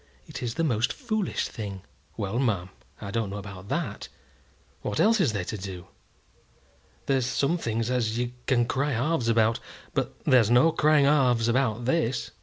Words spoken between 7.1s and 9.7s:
some things as you can cry halves about,